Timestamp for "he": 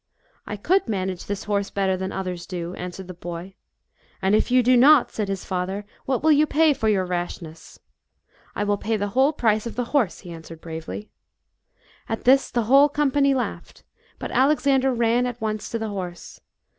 10.21-10.31